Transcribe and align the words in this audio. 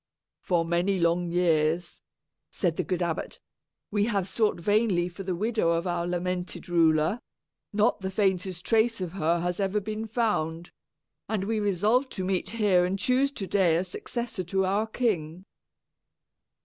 "For 0.39 0.65
many 0.65 0.97
long 0.99 1.29
years," 1.29 2.01
added 2.57 2.77
the 2.77 2.83
good 2.83 3.03
abbot, 3.03 3.39
"we 3.91 4.05
have 4.05 4.27
sought 4.27 4.59
vainly 4.59 5.07
for 5.09 5.21
the 5.21 5.35
widow 5.35 5.69
of 5.73 5.85
our 5.85 6.07
lamented 6.07 6.67
ruler; 6.69 7.19
not 7.71 8.01
the 8.01 8.09
faintest 8.09 8.65
trace 8.65 8.99
of 8.99 9.11
her 9.13 9.41
has 9.41 9.59
ever 9.59 9.79
been 9.79 10.07
found, 10.07 10.71
and 11.29 11.43
we 11.43 11.57
have 11.57 11.65
resolved 11.65 12.11
to 12.13 12.25
meet 12.25 12.49
here 12.49 12.83
and 12.83 12.97
choose 12.97 13.31
to 13.33 13.45
day 13.45 13.75
a 13.77 13.83
successor 13.83 14.43
to 14.45 14.65
our 14.65 14.87
king." 14.87 15.45